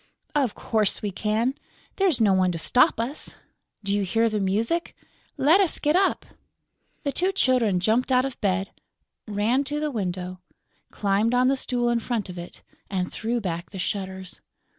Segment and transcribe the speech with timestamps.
[0.33, 1.53] "Of course we can;
[1.97, 3.35] there's no one to stop us....
[3.83, 4.95] Do you hear the music?...
[5.37, 6.25] Let us get up."
[7.03, 8.71] The two Children jumped out of bed,
[9.27, 10.39] ran to the window,
[10.89, 14.41] climbed on the stool in front of it and threw back the shutters.